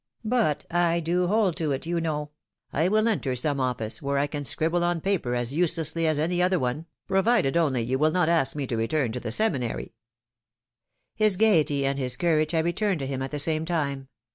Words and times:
But 0.25 0.65
I 0.71 0.99
do 0.99 1.27
hold 1.27 1.55
to 1.57 1.71
it, 1.73 1.85
you 1.85 2.01
know! 2.01 2.31
I 2.73 2.87
will 2.87 3.07
enter 3.07 3.35
some 3.35 3.59
office, 3.59 4.01
where 4.01 4.17
I 4.17 4.25
can 4.25 4.45
scribble 4.45 4.83
on 4.83 4.99
paper 4.99 5.35
as 5.35 5.53
uselessly 5.53 6.07
as 6.07 6.17
any 6.17 6.41
other 6.41 6.57
one, 6.57 6.87
provided 7.07 7.55
only 7.55 7.83
you 7.83 7.99
will 7.99 8.09
not 8.09 8.27
ask 8.27 8.55
me 8.55 8.65
to 8.65 8.77
return 8.77 9.11
to 9.11 9.19
the 9.19 9.31
Seminary 9.31 9.93
His 11.13 11.35
gayety 11.35 11.85
and 11.85 11.99
his 11.99 12.17
courage 12.17 12.49
had 12.51 12.65
returned 12.65 12.97
to 13.01 13.05
him 13.05 13.21
at 13.21 13.29
the 13.29 13.37
same 13.37 13.63
time. 13.63 14.07